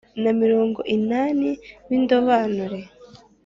na 0.23 0.31
mirongo 0.41 0.79
inani 0.95 1.49
b 1.87 1.89
indobanure 1.97 2.79